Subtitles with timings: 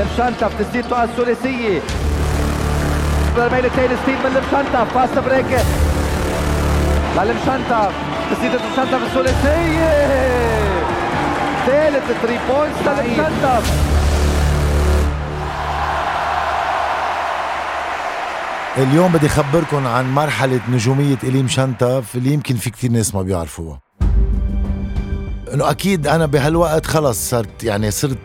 [0.00, 1.80] لمشنتف تسديد تقع الثلاثية.
[3.36, 5.64] برميل تايل steal من لمشنتف fast break.
[7.16, 7.92] للمشنتف
[8.30, 9.90] تسديد لمشنتف الثلاثية.
[11.66, 13.90] ثالث 3 points للمشنتف
[18.78, 23.80] اليوم بدي اخبركم عن مرحلة نجومية إيلي مشنتف اللي يمكن في كتير ناس ما بيعرفوها.
[25.54, 28.18] إنه أكيد أنا بهالوقت خلص صرت يعني صرت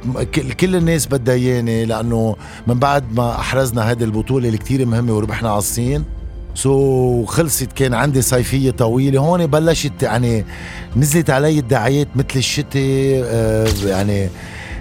[0.59, 2.35] كل الناس بدها إياني لأنه
[2.67, 6.03] من بعد ما أحرزنا هذه البطولة اللي كتير مهمة وربحنا على الصين.
[6.55, 9.19] سو خلصت كان عندي صيفية طويلة.
[9.19, 10.45] هون بلشت يعني
[10.95, 14.29] نزلت علي الدعايات مثل الشتاء آه يعني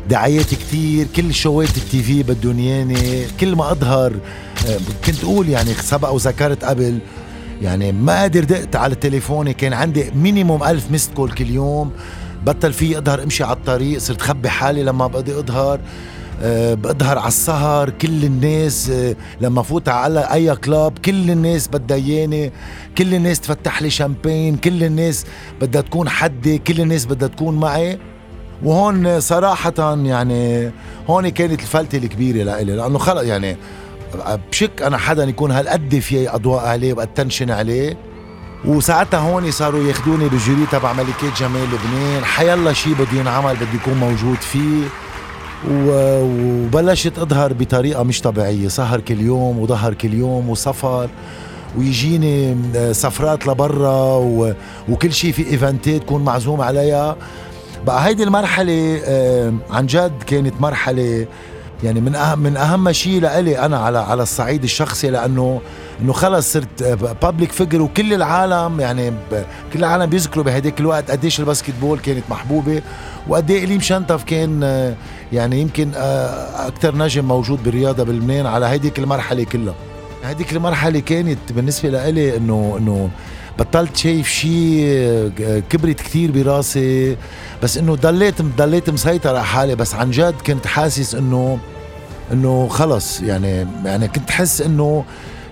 [0.09, 1.07] دعايات كتير.
[1.17, 4.13] كل شوات التي في بدهم ياني كل ما أظهر
[4.69, 6.99] آه، كنت أقول يعني سبق وذكرت قبل
[7.63, 9.55] يعني ما قادر دقت على تليفوني.
[9.55, 11.91] كان عندي minimum ألف missed call كل يوم.
[12.47, 15.81] بطل في اظهر امشي على الطريق صرت خبي حالي لما بدي اظهر
[16.43, 21.97] أه بظهر على السهر كل الناس أه لما فوت على أي club كل الناس بدها
[21.97, 22.53] إياني
[22.99, 25.25] كل الناس تفتح لي شامبين كل الناس
[25.61, 27.99] بدها تكون حدي كل الناس بدها تكون معي.
[28.63, 30.71] وهون صراحة يعني
[31.09, 33.57] هون كانت الفلتة الكبيرة لإلي لأنه خلص يعني
[34.51, 37.97] بشك أنا حدا يكون هالقد في أضواء عليه وأتنشن عليه.
[38.67, 42.25] وساعتها هون صاروا ياخذوني بالجوري تبع ملكات جمال لبنان.
[42.25, 44.83] حيالله شيء بده ينعمل بدي يكون موجود فيه.
[45.71, 48.69] وبلشت أظهر بطريقة مش طبيعية.
[48.69, 51.09] سهر كل يوم وظهر كل يوم وسفر
[51.79, 52.57] ويجيني
[52.93, 54.17] سفرات لبرا
[54.89, 57.17] وكل شيء في إيفنتات تكون معزوم عليها.
[57.87, 61.27] بقى هيدي المرحلة آه، عن جد كانت مرحلة
[61.85, 65.61] يعني من أهم من أهم شيء لإلي أنا على على الصعيد الشخصي لأنه
[66.01, 66.83] إنه خلص صرت
[67.23, 69.13] public figure وكل العالم يعني
[69.73, 72.83] كل العالم بيذكروا بهديك الوقت قديش ال basketball كانت محبوبة
[73.29, 74.95] وقد إيه إيلي مشنتف كان آه،
[75.33, 79.75] يعني يمكن آه، أكثر نجم موجود بالرياضة بلبنان على هديك المرحلة كلها.
[80.25, 83.11] هديك المرحلة كانت بالنسبة لإلي إنه إنه
[83.59, 85.33] بطلت شايف شيء
[85.71, 87.17] كبرت كثير براسي
[87.63, 91.59] بس إنه ضليت ضليت مسيطر على حالي بس عن جد كنت حاسس إنه
[92.33, 95.05] إنه خلص يعني يعني كنت حس إنه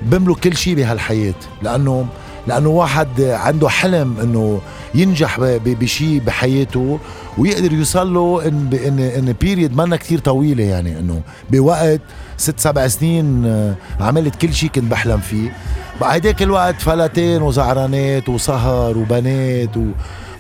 [0.03, 2.07] بملك كل شيء بهالحياة لأنه
[2.47, 4.61] لأنه واحد عنده حلم إنه
[4.95, 6.99] ينجح بشيء بحياته
[7.39, 12.01] ويقدر يوصل له إن إن إن بيريد منا كثير طويلة يعني إنه بوقت
[12.37, 15.53] ست سبع سنين آه، عملت كل شيء كنت بحلم فيه.
[16.01, 19.85] بهداك الوقت فلتين وزعرانات وسهر وبنات و...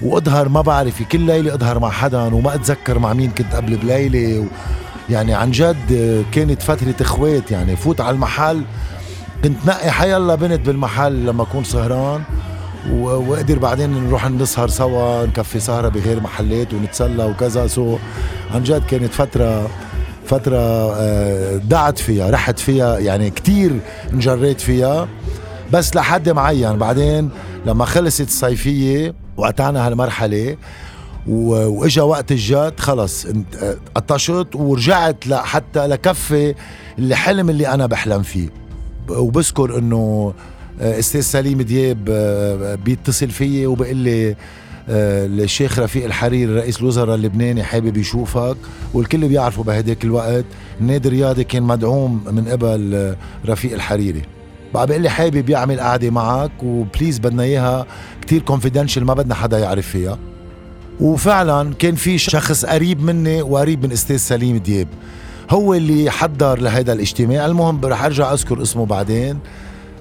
[0.02, 4.40] وأظهر ما بعرف كل ليلة أظهر مع حدا وما أتذكر مع مين كنت قبل بليلة
[4.40, 4.44] و...
[5.10, 8.62] يعني عن جد كانت فترة إخوات يعني فوت على المحل.
[9.44, 12.22] كنت نقي حيالله بنت بالمحل لما أكون سهران
[12.92, 17.66] واقدر بعدين نروح نسهر سوا نكفي سهرة بغير محلات ونتسلى وكذا.
[17.66, 17.98] so
[18.54, 19.70] عن جد كانت فترة
[20.26, 20.56] فترة
[20.96, 23.72] آه، ضعت فيها رحت فيها يعني كتير
[24.12, 25.08] انجريت فيها.
[25.72, 27.30] بس لحد معين بعدين
[27.66, 30.56] لما خلصت الصيفية وقطعنا هالمرحلة.
[31.26, 33.26] وإجا وقت الجد خلص
[33.94, 36.54] قطشت ورجعت لحتى لكفي
[36.98, 38.48] الحلم اللي أنا بحلم فيه.
[39.10, 40.34] وبذكر إنه
[40.80, 44.36] آه، أستاذ سليم دياب آه، بيتصل فيي وبقول لي
[44.88, 48.56] آه، الشيخ رفيق الحريري رئيس الوزراء اللبناني حابب يشوفك
[48.94, 50.44] والكل بيعرفوا بهداك الوقت.
[50.80, 53.14] النادي الرياضي كان مدعوم من قبل
[53.46, 54.22] رفيق الحريري.
[54.74, 57.86] بقى بيقول لي حابب يعمل قعدة معك و please بدنا إياها.
[58.22, 60.18] كتير confidential ما بدنا حدا يعرف فيها.
[61.00, 64.88] وفعلا كان في شخص قريب مني وقريب من أستاذ سليم دياب.
[65.50, 67.46] هو اللي حضر لهذا الاجتماع.
[67.46, 69.38] المهم رح أرجع أذكر اسمه بعدين.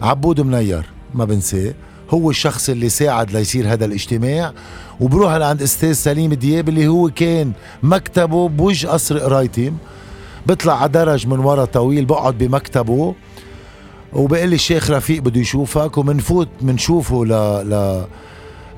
[0.01, 1.73] عبود منير ما بنساه.
[2.09, 4.53] هو الشخص اللي ساعد ليصير هذا الاجتماع.
[4.99, 7.51] وبروح لعند أستاذ سليم دياب اللي هو كان
[7.83, 9.73] مكتبه بوجه قصر قرايتي
[10.47, 13.15] بطلع على درج من ورا طويل بقعد بمكتبه.
[14.13, 17.29] وبقول لي الشيخ رفيق بده يشوفك ومنفوت منشوفه ل
[17.69, 18.05] ل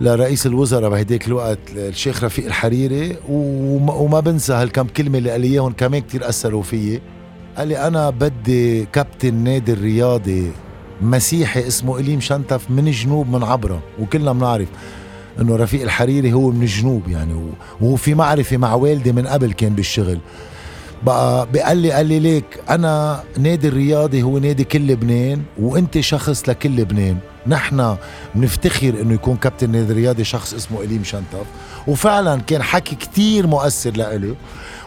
[0.02, 6.02] لرئيس الوزراء بهديك الوقت الشيخ رفيق الحريري وما بنسى هالكم كلمة اللي قال إياهم كمان
[6.02, 7.02] كثير أثروا فيي.
[7.58, 10.52] قال لي أنا بدي كابتن نادي الرياضي
[11.02, 14.68] مسيحي اسمه إليم شنتف من جنوب من عبرة وكلنا بنعرف
[15.42, 17.34] إنه رفيق الحريري هو من الجنوب يعني
[17.82, 20.20] وهو في معرفة مع والدي من قبل كان بالشغل.
[21.06, 26.50] بقى بقال لي قال لي ليك أنا نادي الرياضي هو نادي كل لبنان وأنت شخص
[26.50, 27.18] لكل لبنان.
[27.48, 27.96] نحن
[28.36, 31.46] بنفتخر إنه يكون كابتن نادي الرياضي شخص اسمه إليم شنطف
[31.88, 34.36] وفعلا كان حكي كتير مؤثر لإلي.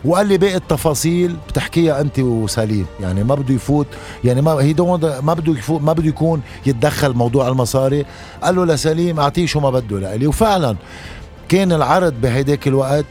[0.04, 2.86] وقال لي باقي التفاصيل بتحكيها أنت وسليم.
[3.00, 3.86] يعني ما بده يفوت
[4.24, 4.74] يعني ما هي
[5.22, 8.06] ما بده يفوت ما بده يكون يتدخل موضوع المصاري.
[8.42, 10.26] قال له لسليم أعطيه شو ما بده لإلي.
[10.26, 10.76] وفعلا
[11.48, 13.04] كان العرض بهيداك الوقت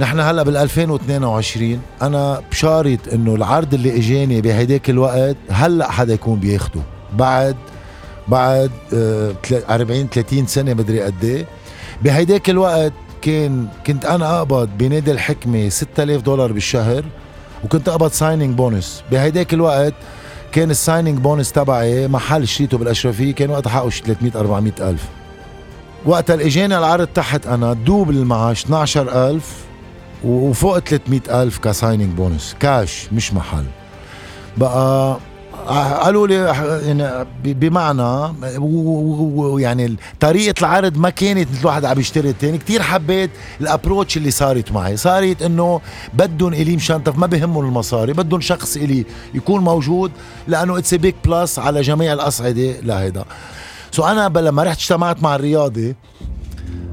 [0.00, 6.38] نحن هلا بال 2022 أنا بشارط إنه العرض اللي إجاني بهديك الوقت هلا حدا يكون
[6.40, 6.80] بياخده.
[7.12, 7.56] بعد
[8.28, 11.46] بعد 40 30 سنة مدري قد إيه.
[12.02, 12.92] بهيداك الوقت
[13.22, 17.04] كان كنت أنا أقبض بنادي الحكمة 6000 دولار بالشهر
[17.64, 19.94] وكنت أقبض signing bonus بهيداك الوقت
[20.52, 25.02] كان ال signing bonus تبعي محل شريته بالأشرفية كان وقتها حقه 300 400 ألف.
[26.06, 29.67] وقتها اجاني العرض تحت أنا double المعاش 12000
[30.24, 33.64] وفوق 300 ألف ك signing bonus cash مش محل.
[34.56, 35.18] بقى
[36.02, 36.34] قالوا لي
[36.86, 38.32] يعني بمعنى
[39.38, 43.30] ويعني طريقة العرض ما كانت مثل واحد عم يشتري الثاني كثير حبيت
[43.60, 44.96] ال approach اللي صارت معي.
[44.96, 45.80] صارت إنه
[46.14, 49.04] بدهم إيلي مشنتف ما بهمهم المصاري بدهم شخص إيلي
[49.34, 50.12] يكون موجود
[50.48, 53.24] لأنه it's big plus على جميع الأصعدة لهيدا.
[53.90, 55.96] so أنا لما رحت اجتمعت مع الرياضي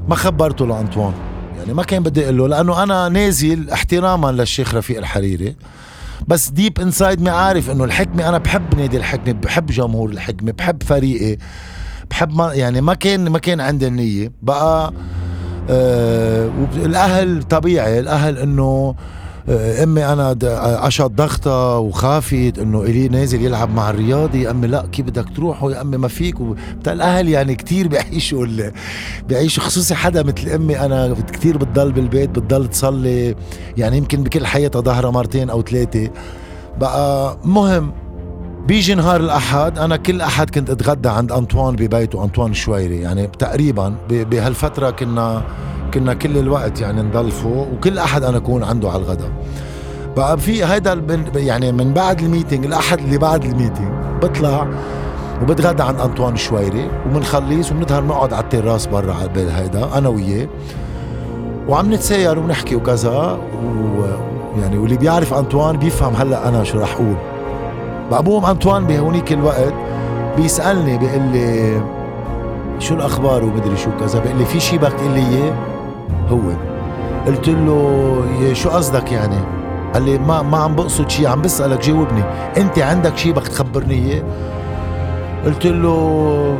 [0.08, 1.12] ما خبرته لأنطوان.
[1.66, 5.56] يعني ما كان بدي أقول له لأنه أنا نازل احتراما للشيخ رفيق الحريري.
[6.28, 10.82] بس deep inside me عارف إنه الحكمة أنا بحب نادي الحكمة بحب جمهور الحكمة بحب
[10.82, 11.36] فريقي
[12.10, 14.32] بحب ما يعني ما كان ما كان عندي النية.
[14.42, 14.92] بقى
[15.70, 18.94] آه الاهل طبيعي الأهل إنه
[19.48, 20.36] أمي أنا
[20.86, 24.42] اشط ضغطة وخافت إنه إلي نازل يلعب مع الرياضي.
[24.42, 26.34] يا أمي لا كيف بدك تروح؟ يا أمي ما فيك.
[26.80, 28.46] بتاع الأهل يعني كتير بيعيشوا
[29.28, 30.80] بيعيشوا خصوصي حدا مثل أمي.
[30.80, 33.34] أنا كتير بتضل بالبيت بتضل تصلي.
[33.76, 36.10] يعني يمكن بكل حياتها ظهرها مرتين أو ثلاثة.
[36.80, 37.92] بقى مهم
[38.68, 43.94] بيجي نهار الأحد أنا كل أحد كنت أتغدى عند أنطوان ببيته انطوان الشويري يعني تقريبا
[44.10, 45.42] بهالفترة كنا
[45.94, 49.30] كنا كل الوقت يعني نضل فوق وكل أحد أنا أكون عنده على الغداء
[50.16, 51.02] بقى في هيدا
[51.36, 53.88] يعني من بعد ال meeting الاحد اللي بعد ال meeting
[54.22, 54.68] بطلع
[55.42, 60.48] وبتغدى عند أنطوان الشويري وبنخلص وبنظهر نقعد على التراس برا على هيدا أنا وياه.
[61.68, 63.38] وعم نتساير ونحكي وكذا
[64.56, 67.35] ويعني واللي بيعرف أنطوان بيفهم هلأ أنا شو رح أقول.
[68.10, 69.74] بقى بقوم أنطوان بهونيك الوقت
[70.36, 71.80] بيسألني بيقول لي
[72.78, 75.54] شو الأخبار ومدري شو كذا؟ بيقول لي في شي بدك تقول لي اياه
[76.28, 76.40] هو.
[77.26, 79.38] قلت له شو قصدك يعني؟
[79.94, 82.22] قال لي ما ما عم بقصد شيء عم بسألك جاوبني.
[82.56, 84.22] أنت عندك شيء بدك تخبرني إياه؟
[85.44, 86.58] قلت له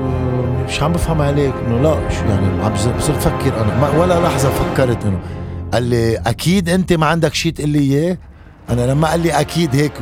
[0.69, 1.54] مش عم بفهم عليك.
[1.66, 3.81] انه لا شو يعني عم بصير فكر أنا.
[3.81, 5.19] ما ولا لحظة فكرت إنه.
[5.72, 8.16] قال لي أكيد أنت ما عندك شيء تقول لي اياه
[8.70, 9.92] أنا لما قال لي أكيد هيك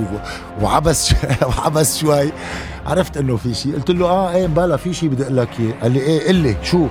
[0.61, 1.15] وعبس
[1.59, 2.33] وعبس شوي
[2.87, 5.73] عرفت إنه في شيء قلت له آه إيه بلا في شيء بدي أقول لك إياه.
[5.83, 6.87] قال لي إيه قل لي شو؟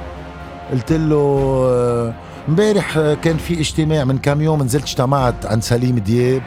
[0.72, 2.14] قلت له
[2.50, 6.42] إمبارح كان في اجتماع من كم يوم نزلت اجتمعت عند سليم دياب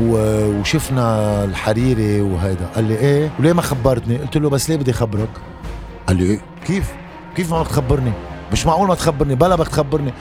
[0.00, 2.66] وشفنا الحريري وهيدا.
[2.74, 5.28] قال لي إيه وليه ما خبرتني؟ قلت له بس ليه بدي خبرك؟
[6.06, 6.92] قال لي إيه كيف؟
[7.36, 8.12] كيف ما تخبرني؟
[8.52, 10.12] مش معقول ما تخبرني بلا بدك تخبرني.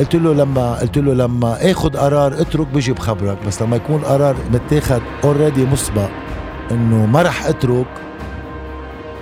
[0.00, 4.36] قلت له لما قلت له لما اخذ قرار اترك بيجي بخبرك بس لما يكون قرار
[4.52, 6.08] متاخد already مسبق
[6.70, 7.86] إنه ما رح اترك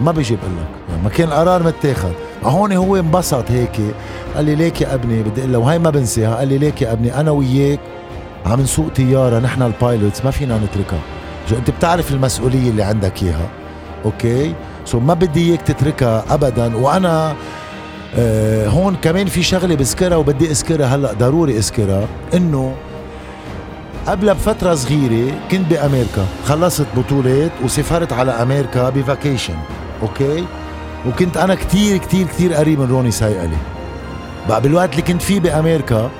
[0.00, 0.68] ما بيجي بقول لك.
[0.90, 2.12] يعني ما كان القرار متاخد.
[2.44, 3.80] هون هو انبسط هيك
[4.36, 6.92] قال لي ليك يا ابني بدي أقول له وهي ما بنساها قال لي ليك يا
[6.92, 7.80] ابني أنا وياك
[8.46, 11.00] عم نسوق طيارة نحن ال pilots ما فينا نتركها.
[11.52, 13.48] أنت بتعرف المسؤولية اللي عندك إياها
[14.04, 14.54] okay؟
[14.84, 17.34] so ما بدي إياك تتركها ابدا وأنا
[18.16, 22.74] آه هون كمان في شغلة بذكرها وبدي اذكرها هلأ ضروري اذكرها إنه
[24.06, 29.54] قبل بفترة صغيرة كنت بأمريكا خلصت بطولات وسافرت على أمريكا ب vacation
[30.02, 30.44] okay؟
[31.08, 33.56] وكنت أنا كتير كتير كتير قريب من روني صيقلي
[34.48, 36.10] بقى بالوقت اللي كنت فيه بأمريكا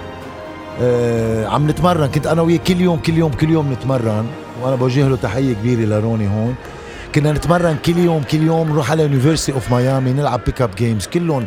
[0.83, 4.27] آه عم نتمرن كنت أنا وياه كل يوم كل يوم كل يوم نتمرن
[4.63, 6.55] وأنا بوجه له تحية كبيرة لروني هون.
[7.15, 11.47] كنا نتمرن كل يوم كل يوم نروح على University of Miami نلعب pickup games كلهم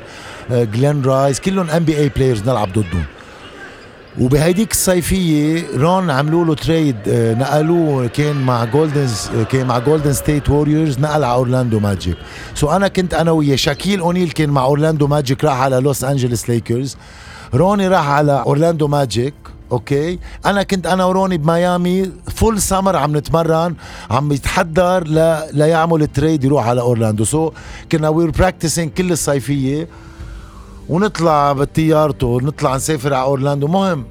[0.52, 3.04] Glen Rice كلهم NBA players نلعب ضدهم.
[4.20, 10.14] وبهيديك الصيفية روني عملوا له trade آه، نقلوه كان مع Golden آه، كان مع Golden
[10.14, 12.18] State Warriors نقل على Orlando Magic
[12.56, 13.56] so أنا كنت أنا وياه.
[13.56, 16.98] شاكيل أونيل كان مع Orlando Magic راح على Los Angeles Lakers
[17.54, 19.34] روني راح على Orlando Magic
[19.72, 23.76] okay؟ أنا كنت أنا وروني بميامي full summer عم نتمرن
[24.12, 25.40] عم يتحضر ل...
[25.54, 27.24] ليعمل trade يروح على أورلاندو.
[27.24, 27.52] so
[27.92, 29.88] كنا we're practicing كل الصيفية.
[30.90, 33.68] ونطلع بطيارته ونطلع نسافر على أورلاندو.
[33.68, 34.06] مهم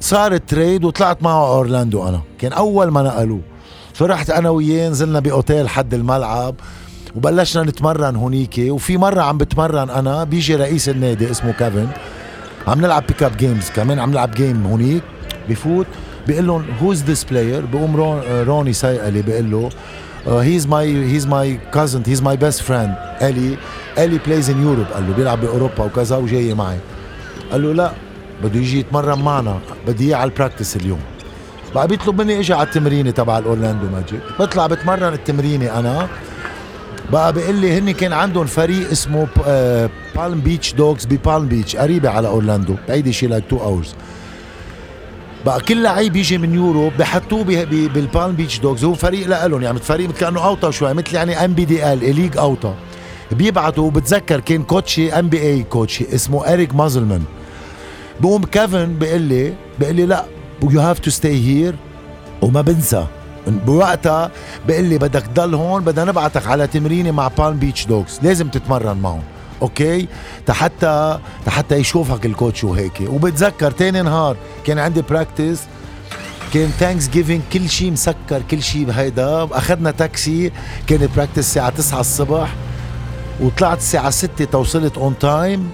[0.00, 2.20] صار ال trade وطلعت معه أورلاندو أنا.
[2.38, 3.40] كان أول ما نقلوه.
[3.94, 6.54] فرحت أنا وياه نزلنا بأوتيل حد الملعب
[7.16, 11.88] وبلشنا نتمرن هونيك وفي مرة عم بتمرن أنا بيجي رئيس النادي اسمه كيفن.
[12.68, 15.02] عم نلعب pickup games كمان عم نلعب game هونيك
[15.48, 15.86] بفوت
[16.26, 19.70] بيقول لهم who's this player بقوم رون روني صيقلي بيقول له
[20.42, 23.56] he's my he's my cousin he's my best friend إيلي
[23.98, 26.78] إيلي plays in Europe قال له بيلعب بأوروبا وكذا وجاي معي.
[27.52, 27.92] قال له لا
[28.44, 31.00] بده يجي يتمرن معنا بدي إياه على ال practice اليوم.
[31.74, 36.08] بقى بيطلب مني أجي على التمرينة تبع ال Orlando Magic بطلع بتمرن التمرينة أنا.
[37.12, 39.26] بقى بيقول لي هن كان عندهم فريق اسمه
[40.16, 43.94] Palm Beach Dogs ببالم بيتش قريبة على أورلاندو بعيدة شي like 2 hours
[45.46, 49.78] بقى كل لعيب يجي من Europe بحطوه بال Palm Beach Dogs هو فريق لهم يعني
[49.78, 52.74] فريق مثل كأنه اوطى شوي مثل يعني NBDL league اوطى
[53.32, 57.22] بيبعتوا بتذكر كان coach NBA coach اسمه Eric Musselman.
[58.20, 60.24] بقوم كيفن بيقول لي بيقول لي لا
[60.62, 61.74] you have to stay here
[62.42, 63.06] وما بنسى.
[63.46, 64.30] بوقتها
[64.66, 68.96] بيقول لي بدك تضل هون بدنا نبعتك على تمرينة مع Palm Beach Dogs لازم تتمرن
[68.96, 69.22] معهم
[69.62, 70.08] okay؟
[70.50, 73.00] حتى حتى يشوفك ال coach وهيك.
[73.00, 75.60] وبتذكر تاني نهار كان عندي practice
[76.54, 79.48] كان Thanksgiving كل شيء مسكر كل شيء بهيدا.
[79.52, 80.52] أخذنا تاكسي
[80.86, 82.54] كان practice الساعة 9 الصبح
[83.40, 85.70] وطلعت الساعة 6 توصلت on time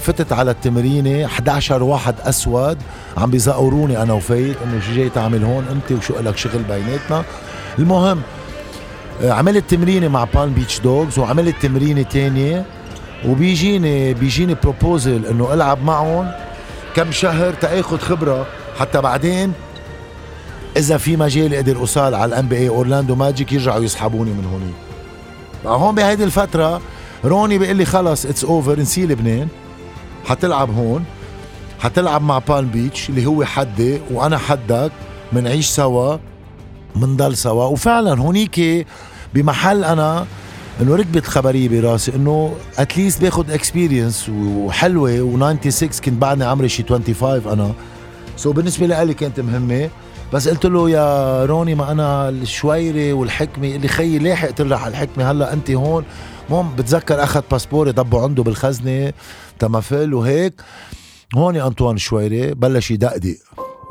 [0.00, 2.78] فتت على التمرينة 11 واحد أسود.
[3.16, 7.24] عم بيزقروني أنا وفايت إنه شو جاي تعمل هون أنت وشو لك شغل بيناتنا.
[7.78, 8.20] المهم
[9.22, 12.64] عملت تمرينة مع Palm Beach Dogs وعملت تمرينة تانية.
[13.28, 16.30] وبيجيني بيجيني proposal إنه ألعب معهم
[16.96, 18.46] كم شهر تأخذ خبرة
[18.78, 19.52] حتى بعدين
[20.76, 24.74] إذا في مجال أقدر اوصل على ال NBA Orlando Magic يرجعوا يسحبوني من هونيك
[25.82, 26.80] هون بهيدي الفترة
[27.24, 29.48] روني بيقول لي خلص it's over نسى لبنان
[30.24, 31.04] حتلعب هون
[31.80, 34.92] حتلعب مع Palm Beach اللي هو حدي وأنا حدك
[35.32, 36.16] منعيش سوا
[36.96, 37.64] منضل سوا.
[37.64, 38.86] وفعلا هونيك
[39.34, 40.26] بمحل أنا
[40.80, 46.82] انه ركبت خبرية براسي إنه at least باخذ experience وحلوة و96 كنت بعدني عمري شي
[46.88, 47.72] 25 أنا.
[48.36, 49.90] so بالنسبة لي كانت مهمة.
[50.32, 55.30] بس قلت له يا روني ما أنا الشويري والحكمة اللي خيي لاحق ترجع على الحكمة؟
[55.30, 56.04] هلأ أنت هون.
[56.48, 59.12] المهم بتذكر أخذ باسبوري ضبه عنده بالخزنة؟
[59.58, 60.54] تما فل وهيك.
[61.36, 63.36] هون أنطوان شويري بلش يدقدق.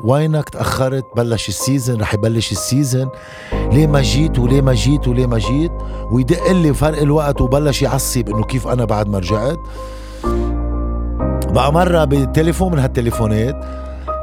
[0.04, 3.08] وينك تأخرت؟ بلش ال season رح يبلش ال season.
[3.52, 5.72] ليه ما جيت وليه ما جيت وليه ما جيت؟
[6.12, 9.58] ويدق لي فرق الوقت وبلش يعصب إنه كيف أنا بعد ما رجعت.
[11.50, 13.56] بقى مرة بتليفون من هالتليفونات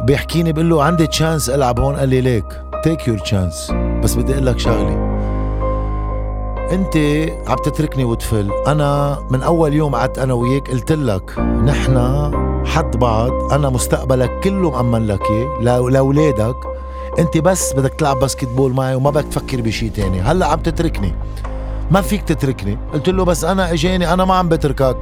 [0.03, 1.95] بيحكيني بقول له عندي chance ألعب هون.
[1.95, 2.45] قال لي ليك
[2.83, 3.71] take your chance
[4.03, 5.10] بس بدي أقول لك شغلة.
[6.71, 6.97] انت
[7.47, 8.51] عم تتركني وتفل.
[8.67, 11.97] أنا من أول يوم قعدت أنا وياك قلت لك نحن
[12.65, 15.23] حد بعض أنا مستقبلك كله مأمن لك
[15.61, 16.55] لأولادك.
[17.19, 20.21] أنت بس بدك تلعب basketball معي وما بدك تفكر بشي تاني.
[20.21, 21.15] هلأ عم تتركني.
[21.91, 22.77] ما فيك تتركني.
[22.93, 24.97] قلت له بس أنا إجاني أنا ما عم بتركك.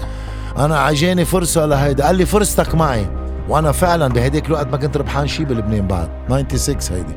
[0.58, 2.06] أنا اجاني فرصة لهيدا.
[2.06, 3.08] قال لي فرصتك معي.
[3.50, 6.10] وأنا فعلا بهديك الوقت ما كنت ربحان شي بلبنان بعد.
[6.30, 7.16] 96 هيدي.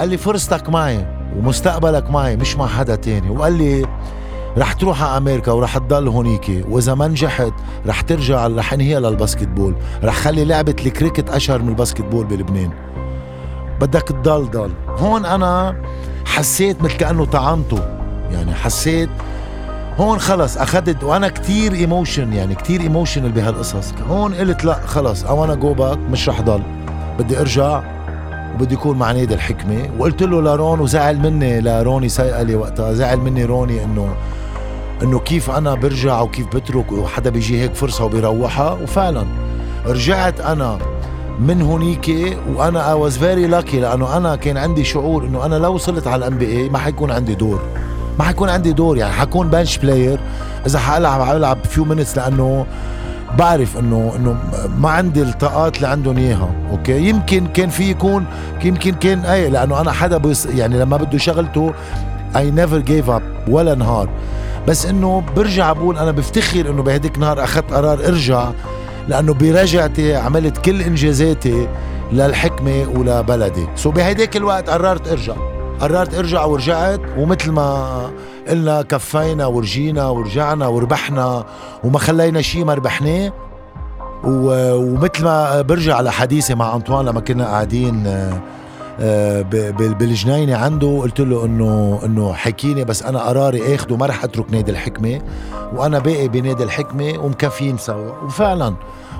[0.00, 1.23] قال لي فرصتك معي.
[1.36, 3.30] ومستقبلك معي مش مع حدا تاني.
[3.30, 3.86] وقال لي
[4.58, 6.64] رح تروح على أمريكا ورح تضل هونيك.
[6.68, 7.52] وإذا ما نجحت
[7.86, 9.74] رح ترجع رح انهيها لل basketball.
[10.04, 12.70] رح خلي لعبة الكريكت أشهر من ال basketball بلبنان.
[13.80, 14.70] بدك تضل ضل.
[14.88, 15.76] هون أنا
[16.26, 17.78] حسيت مثل كأنه طعنته.
[18.30, 19.10] يعني حسيت
[19.98, 23.92] هون خلص أخذت وأنا كتير emotion يعني كتير emotional بهالقصص.
[24.08, 26.62] هون قلت لا خلص I wanna go back مش رح ضل.
[27.18, 27.93] بدي أرجع.
[28.54, 29.90] وبدي يكون مع نادي الحكمة.
[29.98, 34.14] وقلت له لرون وزعل مني لروني صيقلي وقتها زعل مني روني إنه
[35.02, 38.72] إنه كيف أنا برجع وكيف بترك وحدا بيجي هيك فرصة وبيروحها.
[38.72, 39.24] وفعلا
[39.86, 40.78] رجعت أنا
[41.40, 45.74] من هونيك وأنا I was very lucky لأنه أنا كان عندي شعور إنه أنا لو
[45.74, 47.62] وصلت على ال NBA ما حيكون عندي دور.
[48.18, 50.20] ما حيكون عندي دور يعني حكون bench player
[50.66, 52.66] إذا حألعب العب few minutes لأنه
[53.38, 54.36] بعرف انه إنه
[54.78, 58.24] ما عندي الطاقات اللي عندهم إياها okay؟ يمكن كان في يكون
[58.64, 61.72] يمكن كان اي لأنه أنا حدا بيص يعني لما بده شغلته
[62.36, 64.08] I never give up ولا نهار.
[64.68, 68.50] بس إنه برجع بقول أنا بفتخر إنه بهديك نهار أخذت قرار أرجع
[69.08, 71.68] لأنه برجعتي عملت كل إنجازاتي
[72.12, 73.66] للحكمة ولبلدي.
[73.76, 75.34] so بهديك الوقت قررت أرجع.
[75.80, 78.10] قررت أرجع ورجعت ومثل ما
[78.48, 81.44] قلنا كفينا ورجينا ورجعنا وربحنا
[81.84, 83.32] وما خلينا شيء ما ربحناه.
[84.24, 88.06] ومثل ما برجع لحديثي مع أنطوان لما كنا قاعدين
[89.00, 94.46] آه، بالجنينة عنده قلت له انه إنه حكيني بس أنا قراري إخده ما رح أترك
[94.50, 95.20] نادي الحكمة
[95.76, 98.12] وأنا باقي بنادي الحكمة ومكفين سوا.
[98.24, 98.74] وفعلا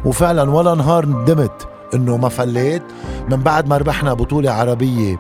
[0.05, 2.83] وفعلا ولا نهار ندمت إنه ما فليت.
[3.31, 5.17] من بعد ما ربحنا بطولة عربية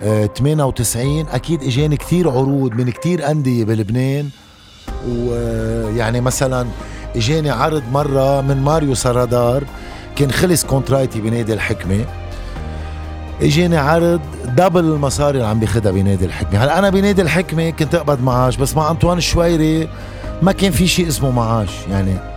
[0.00, 4.28] 98 أكيد إجاني كثير عروض من كثير أندية بلبنان.
[5.08, 6.66] ويعني مثلا
[7.16, 9.64] إجاني عرض مرة من ماريو سرادار.
[10.16, 12.04] كان خلص contract ي بنادي الحكمة.
[13.42, 16.64] إجاني عرض double المصاري اللي عم بياخذها بنادي الحكمة.
[16.64, 19.88] هلأ أنا بنادي الحكمة كنت أقبض معاش بس مع أنطوان شويري
[20.42, 22.29] ما كان في شيء اسمه معاش يعني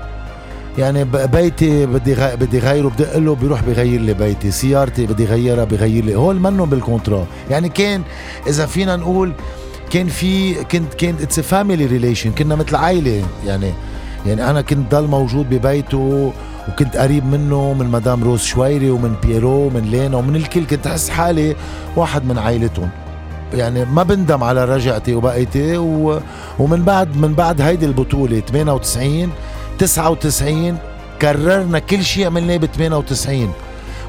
[0.77, 2.35] يعني بيتي بدي غي...
[2.35, 4.51] بدي غيره بدق له بيروح بغير لي بيتي.
[4.51, 6.15] سيارتي بدي غيرها بغير لي.
[6.15, 8.01] هول منهم بال contract يعني كان
[8.47, 9.33] إذا فينا نقول
[9.89, 13.23] كان في كنت كانت it's family relation كنا مثل عائلة.
[13.47, 13.71] يعني
[14.25, 16.33] يعني أنا كنت ضل موجود ببيته
[16.69, 20.65] وكنت قريب منه من مدام روز شويري ومن بيرو ومن لينا ومن الكل.
[20.65, 21.55] كنت أحس حالي
[21.95, 22.89] واحد من عائلتهم.
[23.53, 26.19] يعني ما بندم على رجعتي وبقيتي و...
[26.59, 29.29] ومن بعد من بعد هيدي البطولة 98
[29.79, 30.77] 99
[31.21, 33.53] كررنا كل شيء عملناه ب 98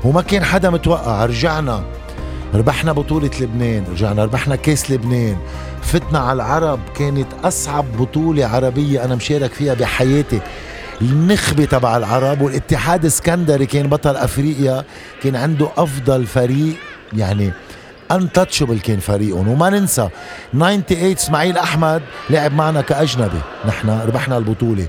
[0.04, 1.84] وما كان حدا متوقع رجعنا
[2.54, 5.36] ربحنا بطولة لبنان رجعنا ربحنا كاس لبنان.
[5.82, 10.40] فتنا على العرب كانت أصعب بطولة عربية أنا مشارك فيها بحياتي.
[11.02, 14.84] النخبة تبع العرب والاتحاد اسكندري كان بطل أفريقيا
[15.22, 16.74] كان عنده أفضل فريق
[17.12, 17.52] يعني
[18.12, 20.08] untouchable كان فريقهم وما ننسى
[20.52, 23.40] 98 إسماعيل أحمد لعب معنا كأجنبي.
[23.66, 24.86] نحن ربحنا البطولة.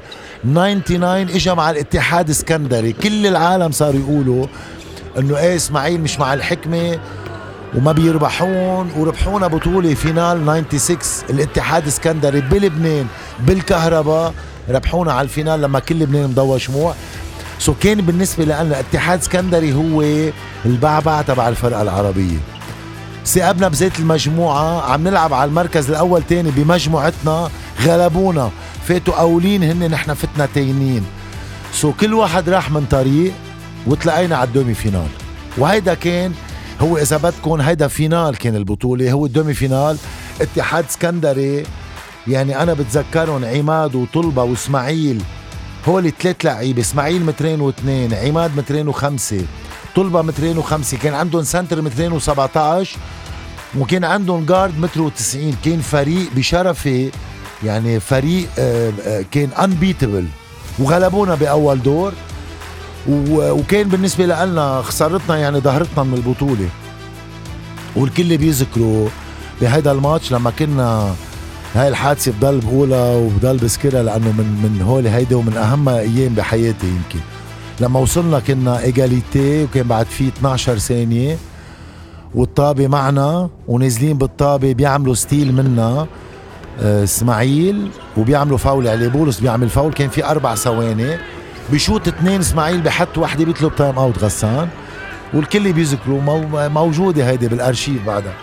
[0.54, 2.94] 99 اجى مع الاتحاد اسكندري.
[2.94, 4.48] كل العالم صاروا يقولوا
[5.18, 7.00] إنه إيه إسماعيل مش مع الحكمة
[7.76, 11.00] وما بيربحون وربحونا بطولة final 96
[11.30, 13.06] الاتحاد اسكندري بلبنان
[13.40, 14.34] بالكهرباء
[14.70, 16.94] ربحونا على ال final لما كل لبنان مضوي شموع.
[17.60, 20.04] so كان بالنسبة لنا اتحاد اسكندري هو
[20.66, 22.38] البعبع تبع الفرقة العربية.
[23.26, 27.50] سقبنا بذات المجموعة عم نلعب على المركز الأول تاني بمجموعتنا
[27.84, 28.52] غلبونا.
[28.88, 31.06] فاتوا أولين هن نحن فتنا تانيين
[31.74, 33.34] so كل واحد راح من طريق
[33.88, 35.08] وتلاقينا على ال demi-finale.
[35.58, 36.34] وهيدا كان
[36.82, 39.98] هو إذا بدكم هيدا final كان البطولة هو ال demi-finale
[40.42, 41.64] اتحاد اسكندري
[42.28, 45.22] يعني أنا بتذكرهم عماد وطلبة وإسماعيل.
[45.88, 49.46] هول ثلاث لعيبة إسماعيل مترين واثنين عماد مترين وخمسة
[49.96, 50.98] طلبة مترين وخمسة.
[50.98, 52.88] كان عندهم سنتر مترين و17
[53.78, 57.12] وكان عندهم جارد متر و90 كان فريق بشرفة
[57.64, 60.26] يعني فريق آه، آه، كان انبيتبل
[60.80, 62.14] وغلبونا بأول دور.
[63.30, 66.70] وكان بالنسبة لنا خسارتنا يعني ظهرتنا من البطولة.
[67.96, 69.08] والكل بيذكروا
[69.62, 71.16] بهيدا الماتش لما كنا
[71.76, 76.88] هاي الحادثة بضل بقولها وبضل بذكرها لأنه من من هول هيدا ومن أهم أيام بحياتي
[76.88, 77.20] يمكن.
[77.80, 81.38] لما وصلنا كنا égalité وكان بعد في 12 ثانية.
[82.36, 86.08] والطابة معنا ونازلين بالطابة بيعملوا steal منا.
[86.80, 89.08] اسماعيل وبيعملوا فاول عليه.
[89.08, 89.94] بولس بيعمل فاول.
[89.94, 91.18] كان في أربع ثواني.
[91.72, 94.70] بشوط اثنين اسماعيل بحط وحده بيطلب time out غسان.
[95.34, 96.22] والكل بيذكروا.
[96.68, 98.34] موجودة هيدي بالأرشيف بعدها.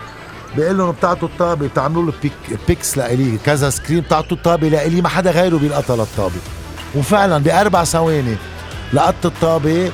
[0.55, 3.37] بيقول لهم بتعطوا الطابة بتعملوا له back picks لإلي.
[3.45, 5.01] كذا screen بتعطوا الطابة لإلي.
[5.01, 6.35] ما حدا غيره بيلقطها للطابة.
[6.95, 8.35] وفعلا بأربع ثواني
[8.93, 9.91] لقطت الطابة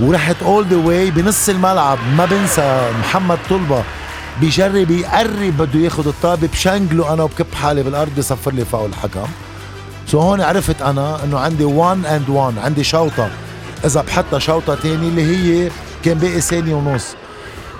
[0.00, 1.98] ورحت all the way بنص الملعب.
[2.16, 3.82] ما بنسى محمد طلبة.
[4.40, 9.26] بيجرب يقرب بده ياخذ الطابة بشنكله أنا وبكب حالي بالأرض بصفر لي فاول الحكم
[10.06, 13.30] so هون عرفت أنا إنه عندي 1 and 1 عندي شوطة.
[13.84, 15.70] إذا بحطها شوطة تاني اللي هي
[16.04, 17.06] كان باقي ثانية ونص.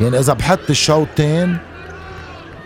[0.00, 1.58] يعني إذا بحط الشوطين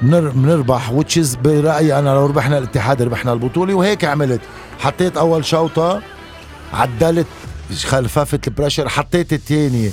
[0.02, 4.40] بنربح which is برأيي أنا لو ربحنا الاتحاد ربحنا البطولة وهيك عملت.
[4.78, 6.02] حطيت أول شوطة
[6.72, 7.26] عدلت
[7.84, 9.90] خففت ال pressure حطيت الثانية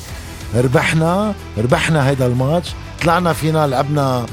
[0.56, 2.70] ربحنا ربحنا هيدا الماتش.
[3.02, 4.26] طلعنا فينا لعبنا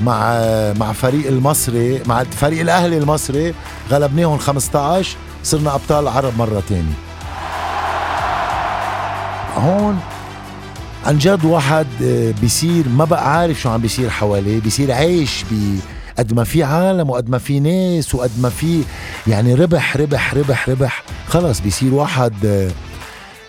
[0.00, 0.32] مع
[0.78, 3.54] مع فريق المصري مع فريق الأهلي المصري
[3.90, 6.92] غلبناهم 15 صرنا أبطال العرب مره ثانية
[9.56, 9.98] هون
[11.06, 15.78] عن جد واحد آه، بيصير ما بقى عارف شو عم بيصير حواليه بيصير عايش ب
[16.18, 18.82] قد ما في عالم وقد ما في ناس وقد ما في
[19.26, 21.02] يعني ربح ربح ربح ربح.
[21.28, 22.70] خلص بيصير واحد آه،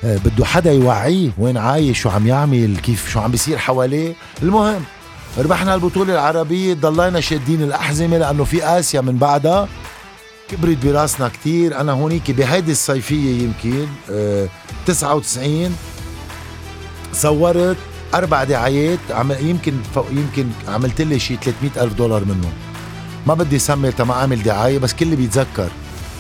[0.03, 4.13] بده حدا يوعيه وين عايش شو عم يعمل كيف شو عم بيصير حواليه.
[4.43, 4.83] المهم
[5.37, 9.67] ربحنا البطولة العربية ضلينا شادين الأحزمة لأنه في آسيا من بعدها.
[10.49, 11.81] كبرت براسنا كتير.
[11.81, 14.47] أنا هونيك بهيدي الصيفية يمكن آه
[14.85, 15.75] 99
[17.13, 17.77] صورت
[18.13, 19.73] أربع دعايات عمل يمكن
[20.11, 22.53] يمكن عملت لي شي 300 ألف دولار منهم.
[23.27, 25.69] ما بدي سمي تما أعمل دعاية بس كل بيتذكر.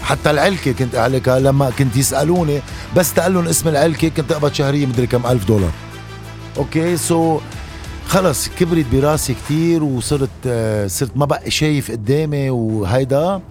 [0.03, 2.61] حتى العلكة كنت أعلكها لما كنت يسألوني
[2.95, 5.71] بس لهم اسم العلكة كنت أقبض شهرية مدري كم ألف دولار.
[6.57, 7.39] okay so
[8.07, 13.41] خلص كبرت براسي كتير وصرت آه، صرت ما بقى شايف قدامي وهيدا.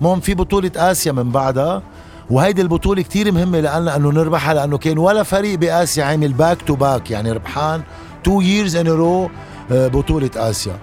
[0.00, 1.82] المهم في بطولة آسيا من بعدها
[2.30, 6.74] وهيدي البطولة كتير مهمة لنا إنه نربحها لأنه كان ولا فريق بآسيا عامل back to
[6.74, 7.82] back يعني ربحان
[8.24, 9.30] two years in row
[9.70, 10.76] بطولة آسيا.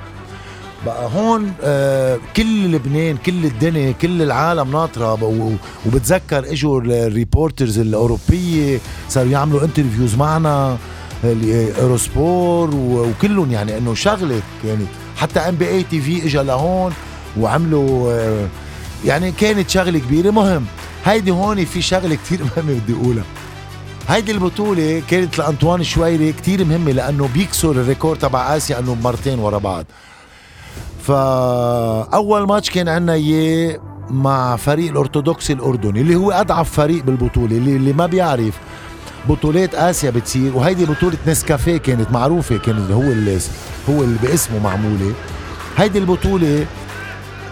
[0.85, 5.13] بقى هون آه كل لبنان كل الدنيا كل العالم ناطرة.
[5.85, 10.77] وبتذكر إجوا ال reporters الأوروبية صاروا يعملوا interviews معنا
[11.23, 14.85] Eurosport وكلهم يعني إنه شغلة يعني.
[15.17, 16.93] حتى NBA TV اجى لهون
[17.39, 18.13] وعملوا
[19.05, 20.31] يعني كانت شغلة كبيرة.
[20.31, 20.65] مهم
[21.05, 23.23] هيدي هون في شغلة كتير مهمة بدي أقولها.
[24.09, 29.39] هيدي البطولة كانت لأنطوان شويري كتير مهمة لأنه بيكسر ال record تبع آسيا أنه مرتين
[29.39, 29.85] ورا بعض.
[31.11, 37.75] فأول ماتش كان عنا إياه مع فريق الأرثوذكسي الأردني اللي هو أضعف فريق بالبطولة اللي,
[37.75, 38.59] اللي ما بيعرف
[39.29, 43.39] بطولات آسيا بتصير وهيدي بطولة نسكافيه كانت معروفة كانت هو اللي
[43.89, 45.13] هو اللي باسمه معمولة.
[45.77, 46.65] هيدي البطولة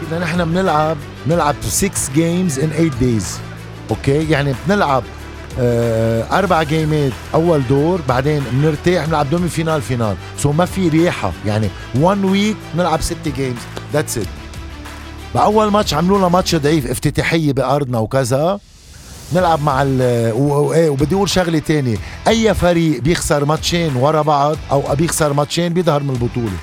[0.08, 3.40] إذا نحن بنلعب بنلعب 6 games in 8 days
[3.92, 5.04] okay؟ يعني بنلعب
[6.32, 10.16] أربع جيمات أول دور بعدين بنرتاح بنلعب demi-finale finale.
[10.38, 13.62] so ما في ريحة يعني 1 week بنلعب 6 games
[13.94, 14.28] that's it
[15.36, 18.60] بأول ماتش عملوا لنا ماتش ضعيف افتتاحية بأرضنا وكذا.
[19.34, 21.98] نلعب مع ال وايه وبدي أقول شغلة تانية.
[22.28, 26.58] أي فريق بيخسر ماتشين ورا بعض أو بيخسر ماتشين بيظهر من البطولة.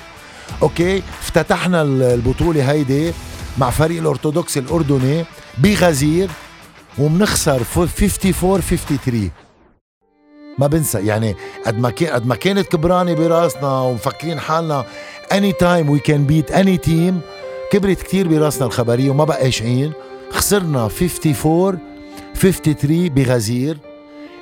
[0.62, 3.12] okay؟ افتتحنا البطولة هيدي
[3.58, 5.24] مع فريق الارثوذكسي الأردني
[5.58, 6.30] بغزير.
[6.98, 9.30] وبنخسر 54 53
[10.58, 14.84] ما بنسى يعني قد ما قد ما كانت كبرانة براسنا ومفكرين حالنا
[15.32, 17.20] any time we can beat any team
[17.72, 19.92] كبرت كثير براسنا الخبرية وما بقى شايفين
[20.30, 21.78] خسرنا 54
[22.34, 23.78] 53 بغزير.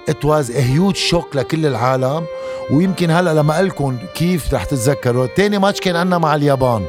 [0.09, 2.25] it was huge shock لكل العالم.
[2.71, 6.87] ويمكن هلأ لما قلكم كيف رح تتذكروا تاني ماتش كان عندنا مع اليابان.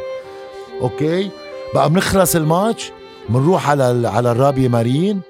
[0.81, 1.31] okay
[1.73, 2.91] بقى بنخلص الماتش
[3.29, 5.21] بنروح على على الرابية مارين.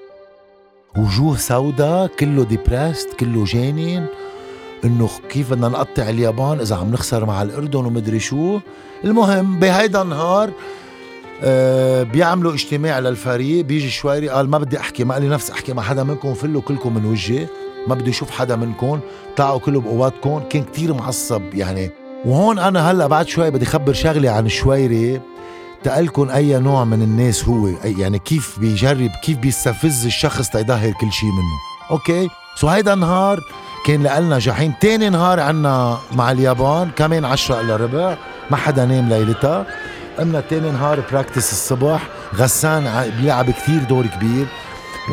[0.98, 4.06] وجوه سوداء كله depressed كله جانين.
[4.84, 8.60] إنه كيف بدنا نقطع اليابان إذا عم نخسر مع الأردن ومدري شو.
[9.04, 10.50] المهم بهيدا النهار
[11.42, 13.64] آه بيعملوا اجتماع للفريق.
[13.64, 16.94] بيجي شويري قال ما بدي أحكي ما لي نفس أحكي مع حدا منكم فلوا كلكم
[16.94, 17.46] من وجهي.
[17.88, 19.00] ما بدي أشوف حدا منكم.
[19.36, 20.40] طلعوا كله بقواتكم.
[20.50, 21.90] كان كتير معصب يعني.
[22.24, 25.20] وهون أنا هلأ بعد شوي بدي خبر شغلة عن شويري
[25.86, 31.28] تقلكن أي نوع من الناس هو يعني كيف بيجرب كيف بيستفز الشخص تيظهر كل شيء
[31.28, 31.90] منه.
[31.90, 33.40] okay؟ so هيدا النهار
[33.84, 34.74] كان لنا جحيم.
[34.80, 38.16] تاني نهار عنا مع اليابان كمان عشرة إلا ربع
[38.50, 39.66] ما حدا نام ليلتها.
[40.18, 42.08] قمنا تاني نهار practice الصبح.
[42.34, 44.46] غسان بيلعب كثير دور كبير.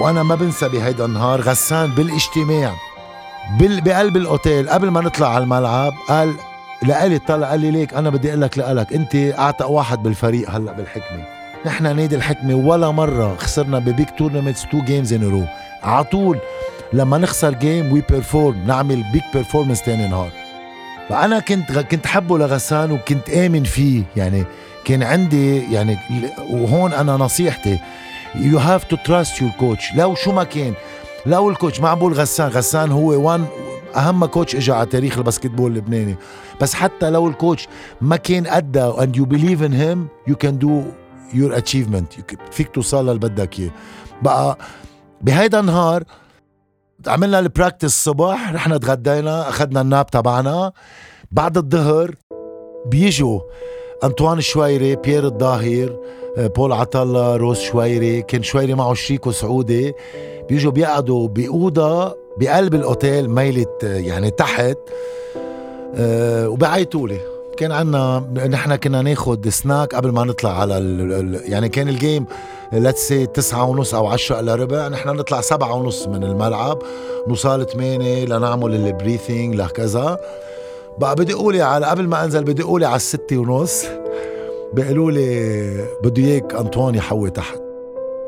[0.02, 2.74] وأنا ما بنسى بهيدا النهار غسان بالإجتماع
[3.60, 4.70] بقلب الأوتيل.
[4.70, 6.34] قبل ما نطلع على الملعب قال
[6.88, 10.72] لقالي طلع قال لي ليك أنا بدي أقول لك لك أنت اعتق واحد بالفريق هلأ
[10.72, 11.24] بالحكمة.
[11.66, 15.44] نحن نادي الحكمة ولا مرة خسرنا ب big tournaments two games in row
[15.84, 16.38] على طول
[16.94, 20.30] لما نخسر game we perform نعمل big performance تاني نهار.
[21.10, 24.04] فأنا كنت كنت حبه لغسان وكنت آمن فيه.
[24.16, 24.44] يعني
[24.86, 25.98] كان عندي يعني
[26.50, 27.80] وهون أنا نصيحتي
[28.36, 30.74] you have to trust your coach لو شو ما كان
[31.26, 33.46] لو ال coach معبول غسان غسان هو one
[33.96, 36.16] أهم coach اجى على تاريخ ال basketball اللبناني.
[36.62, 37.68] بس حتى لو ال coach
[38.02, 40.84] ما كان قدها and you believe in him you can do
[41.34, 42.36] your achievement.
[42.52, 43.72] فيك توصل للي بدك إياه.
[44.22, 44.58] بقى
[45.22, 46.04] بهيدا النهار
[47.08, 50.72] عملنا ال practice الصبح رحنا تغدينا أخذنا ال nap تبعنا.
[51.32, 52.16] بعد الظهر
[52.86, 53.40] بيجوا
[54.04, 56.00] أنطوان شويري بيير الظاهر
[56.38, 59.94] بول عطلة روز شويري كان شويري معه شريكه سعودي.
[60.50, 64.78] بيجوا بيقعدوا بأوضة بقلب الأوتيل ميلة يعني تحت
[65.96, 67.20] أه وبعيطوا لي
[67.58, 68.20] كان عنا
[68.50, 72.26] نحن كنا ناخد سناك قبل ما نطلع على ال يعني كان ال game
[72.74, 74.88] let's say تسعة ونص أو عشرة إلا ربع.
[74.88, 76.80] نحن نطلع سبعة ونص من الملعب
[77.28, 80.20] نوصل ثمانية لنعمل ال breathing لكذا.
[80.98, 83.86] بقى بدي قولي على قبل ما أنزل بدي قولي على الستة ونص.
[84.74, 87.60] بيقولوا لي بده إياك انطوان يحوي تحت.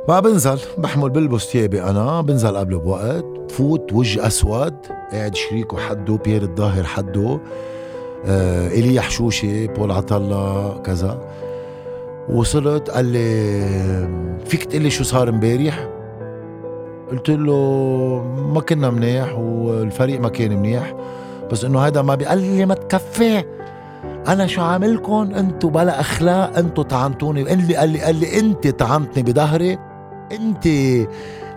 [0.09, 3.34] ما بنزل بحمل بلبس ثيابي أنا بنزل قبل بوقت.
[3.55, 4.73] بفوت وجه أسود.
[5.11, 7.39] قاعد شريكه حده بيير الظاهر حده.
[8.25, 11.19] آه ايليا حشوشي بول عطلة كذا.
[12.29, 15.87] وصلت قال لي فيك تقول لي شو صار امبارح
[17.11, 17.55] قلت له
[18.53, 20.93] ما كنا منيح والفريق ما كان منيح.
[21.51, 23.43] بس إنه هذا ما بيقال لي ما تكفي.
[24.27, 27.43] أنا شو عاملكم أنتو بلا أخلاق أنتو طعنتوني.
[27.43, 29.77] قال لي قال لي قال لي أنت طعنتني بظهري
[30.31, 30.67] أنت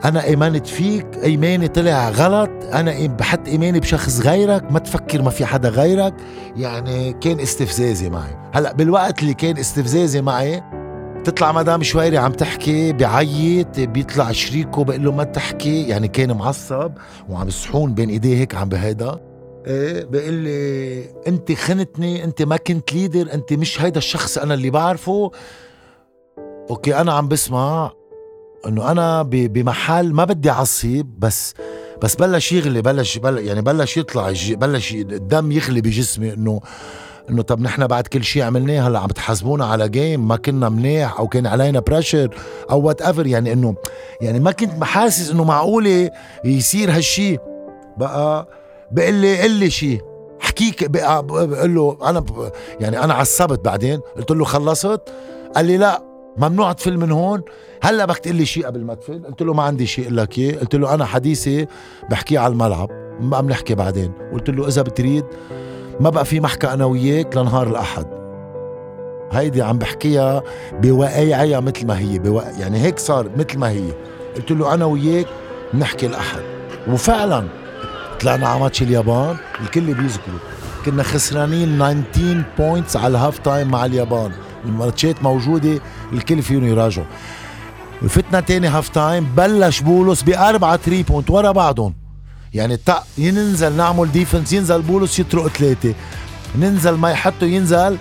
[0.04, 5.44] أنا ايمانت فيك إيماني طلع غلط أنا بحط إيماني بشخص غيرك ما تفكر ما في
[5.46, 6.14] حدا غيرك.
[6.56, 8.37] يعني كان استفزازي معي.
[8.52, 10.62] هلأ بالوقت اللي كان استفزازي معي
[11.24, 15.88] تطلع مدام شويري عم تحكي بعيط بيطلع شريكه بقول له ما تحكي.
[15.88, 16.92] يعني كان معصب
[17.28, 19.20] وعم يصحون بين إيديه هيك عم بهيدا.
[19.66, 24.70] إيه بقول لي أنت خنتني أنت ما كنت leader أنت مش هيدا الشخص أنا اللي
[24.70, 25.30] بعرفه.
[26.70, 27.92] okay أنا عم بسمع
[28.66, 31.55] إنه أنا بمحل ما بدي أعصب بس
[32.03, 36.61] بس بلش يغلي بلش, بلش يعني بلش يطلع بلش الدم يغلي بجسمي إنه
[37.31, 41.18] إنه طب نحن بعد كل شيء عملناه هلأ عم تحاسبونا على game ما كنا منيح
[41.18, 42.35] أو كان علينا pressure
[42.71, 43.75] أو whatever يعني إنه
[44.21, 46.11] يعني ما كنت محاسس إنه معقولة
[46.44, 47.40] يصير هالشيء
[47.97, 48.49] بقى
[48.92, 50.01] بقول لي قل لي شيء
[50.42, 52.25] احكيك بقول له أنا
[52.81, 54.01] يعني أنا عصبت بعدين.
[54.16, 55.01] قلت له خلصت؟
[55.57, 56.03] قال لي لا
[56.37, 57.42] ممنوع تفل من هون.
[57.82, 59.22] هلا بدك تقول لي شيء قبل ما تفل.
[59.26, 61.66] قلت له ما عندي شيء أقول لك اياه قلت له أنا حديثي
[62.10, 62.90] بحكيه على الملعب.
[63.20, 64.12] ما بنحكي بعدين.
[64.32, 65.24] قلت له إذا بتريد
[66.00, 68.06] ما بقى في محكى أنا وياك لنهار الأحد.
[69.32, 72.42] هيدي عم بحكيها بواقعها مثل ما هي بوا...
[72.42, 73.92] يعني هيك صار مثل ما هي.
[74.36, 75.26] قلت له أنا وياك
[75.74, 76.40] بنحكي الأحد.
[76.88, 77.44] وفعلا
[78.20, 80.38] طلعنا على ماتش اليابان الكل بيذكروا.
[80.84, 84.32] كنا خسرانين 19 points على ال half time مع اليابان.
[84.64, 85.80] الماتشات موجودة
[86.12, 87.06] الكل فيهم يراجعوا.
[88.06, 91.94] فتنا تاني half time بلش بولس بأربعة three point ورا بعضهم.
[92.54, 95.94] يعني تا ينزل نعمل defense ينزل بولس يطرق ثلاثة.
[96.58, 97.98] ننزل ما يحطوا ينزل.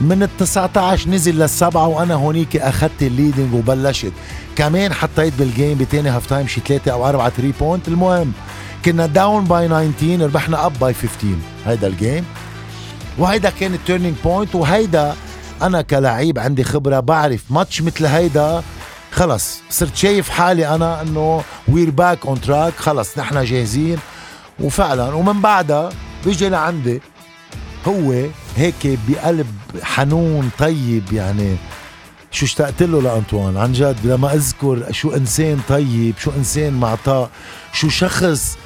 [0.00, 4.12] من ال 19 نزل للسبعة وأنا هونيك أخذت ال leading وبلشت.
[4.56, 8.32] كمان حطيت بال game بتاني half time شي ثلاثة أو أربعة three point المهم
[8.84, 12.24] كنا down by 19 ربحنا up by 15 هيدا ال game
[13.18, 15.14] وهيدا كان ال turning point وهيدا
[15.62, 18.62] أنا كلعيب عندي خبرة بعرف ماتش مثل هيدا
[19.12, 23.98] خلص صرت شايف حالي أنا إنه we're back on track خلص نحن جاهزين.
[24.60, 25.90] وفعلا ومن بعدها
[26.24, 27.00] بيجي لعندي
[27.86, 28.24] هو
[28.56, 29.46] هيك بقلب
[29.82, 31.56] حنون طيب يعني
[32.30, 37.30] شو اشتقت له لأنطوان؟ عن جد لما أذكر شو إنسان طيب شو إنسان معطاء
[37.72, 38.56] شو شخص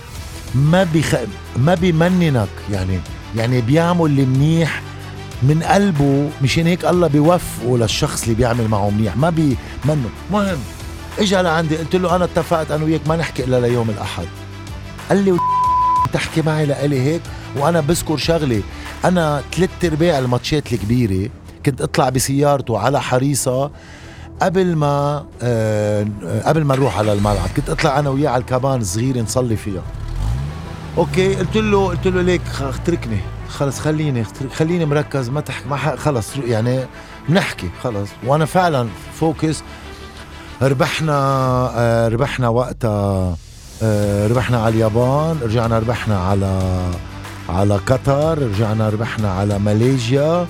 [0.55, 1.15] ما بيخ...
[1.57, 3.01] ما بيمننك يعني
[3.37, 4.83] يعني بيعمل المنيح
[5.43, 10.59] من قلبه مشان هيك الله بيوفقه للشخص اللي بيعمل معه منيح ما بيمنه مهم.
[11.19, 14.27] اجى لعندي قلت له أنا اتفقت أنا وياك ما نحكي إلا ليوم الأحد.
[15.09, 15.39] قال لي
[16.13, 17.23] تحكي معي لإلي هيك؟
[17.57, 18.63] وأنا بذكر شغله
[19.05, 21.31] أنا ثلاث أرباع الماتشات الكبيرة
[21.67, 23.71] كنت أطلع بسيارته على حريصة
[24.43, 26.07] قبل ما آه
[26.45, 27.49] قبل ما نروح على الملعب.
[27.57, 29.83] كنت أطلع أنا وياه على الكابان الصغيرة نصلي فيها.
[30.99, 33.21] okay قلت له قلت له ليك اتركني
[33.53, 36.85] خلص خليني خليني مركز ما تحكي ما خلص يعني
[37.29, 38.09] بنحكي خلص.
[38.27, 38.89] وأنا فعلا
[39.21, 39.63] focus.
[40.63, 41.13] ربحنا
[41.77, 43.37] آه ربحنا وقتها
[43.83, 46.61] آه ربحنا على اليابان رجعنا ربحنا على
[47.49, 50.47] على قطر رجعنا ربحنا على ماليزيا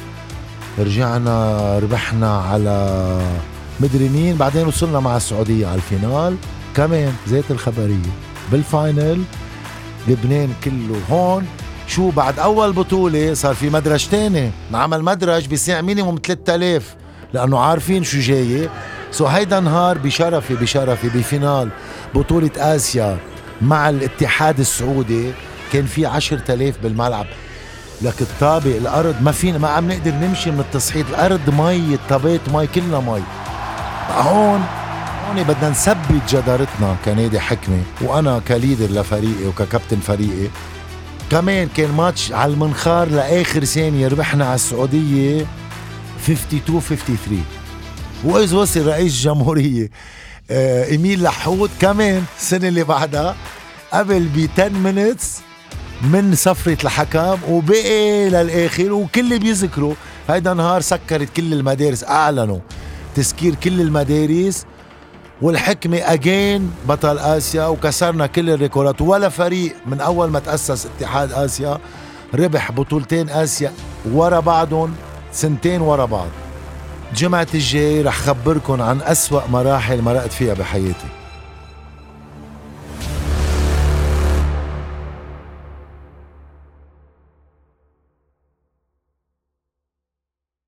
[0.79, 3.19] رجعنا ربحنا على
[3.81, 4.37] مدري مين.
[4.37, 6.37] بعدين وصلنا مع السعودية على ال finale.
[6.77, 8.13] كمان زيت الخبرية.
[8.53, 9.23] بال final
[10.09, 11.47] لبنان كله هون.
[11.87, 16.97] شو بعد أول بطولة صار في مدرج تاني؟ نعمل مدرج بيسع minimum 3000
[17.33, 18.69] لأنه عارفين شو جاي
[19.11, 21.69] so هيدا نهار بشرفي بشرفي ب finale
[22.15, 23.19] بطولة آسيا
[23.63, 25.33] مع الاتحاد السعودي
[25.73, 27.27] كان في 10000 بالملعب.
[28.03, 31.09] لك الطابق الأرض ما فينا ما عم نقدر نمشي من التصحيح.
[31.09, 33.23] الأرض مي الطابات مي كلها مي.
[34.11, 34.63] هون
[35.29, 37.83] هون بدنا نثبت جدارتنا كنادي حكمة.
[38.01, 40.49] وأنا ك leader لفريقي وككابتن فريقي
[41.33, 45.47] كمان كان ماتش على المنخار لآخر ثانية ربحنا على السعودية
[46.25, 47.45] 52 53
[48.25, 49.91] وإذ وصل رئيس الجمهورية
[50.51, 53.37] آه إميل لحود كمان السنة اللي بعدها
[53.93, 55.41] قبل ب 10 minutes
[56.03, 59.95] من سفرة الحكم وبقي للآخر وكل بيذكروا
[60.29, 62.59] هيدا نهار سكرت كل المدارس أعلنوا
[63.15, 64.65] تسكير كل المدارس
[65.43, 69.01] والحكمة again بطل آسيا وكسرنا كل الريكورات.
[69.01, 71.79] ولا فريق من أول ما تأسس اتحاد آسيا
[72.35, 73.73] ربح بطولتين آسيا
[74.13, 74.95] ورا بعضهم
[75.33, 76.29] سنتين ورا بعض.
[77.17, 81.22] جمعة الجاي رح خبركن عن أسوأ مراحل مرقت فيها بحياتي.